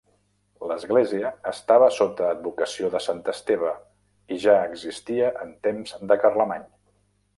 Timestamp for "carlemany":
6.25-6.67